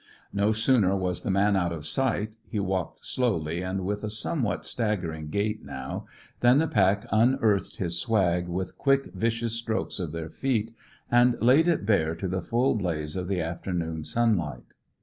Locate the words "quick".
8.79-9.13